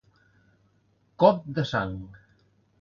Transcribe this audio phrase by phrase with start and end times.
[1.25, 1.97] Cop de sang.